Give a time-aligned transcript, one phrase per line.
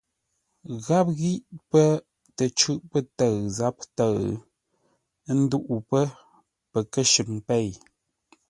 [0.85, 1.31] Gháp ghí
[1.69, 1.87] pə́
[2.35, 4.19] tə cʉ́ʼ pə́ tə̂ʉ záp tə̌ʉ,
[5.29, 6.03] ə́ ndúʼú pə́
[6.71, 7.69] pəkə́shʉŋ pêi.